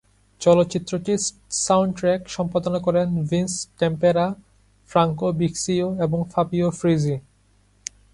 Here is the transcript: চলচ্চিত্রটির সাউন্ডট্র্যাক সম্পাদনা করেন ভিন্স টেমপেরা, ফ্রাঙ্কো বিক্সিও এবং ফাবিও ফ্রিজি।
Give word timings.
চলচ্চিত্রটির 0.41 1.21
সাউন্ডট্র্যাক 1.65 2.21
সম্পাদনা 2.35 2.79
করেন 2.87 3.07
ভিন্স 3.29 3.53
টেমপেরা, 3.79 4.25
ফ্রাঙ্কো 4.89 5.27
বিক্সিও 5.39 5.87
এবং 6.05 6.19
ফাবিও 6.31 6.67
ফ্রিজি। 6.79 7.15